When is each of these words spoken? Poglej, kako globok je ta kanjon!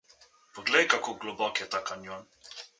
Poglej, 0.55 0.87
kako 0.95 1.15
globok 1.21 1.61
je 1.65 1.69
ta 1.77 1.85
kanjon! 1.91 2.29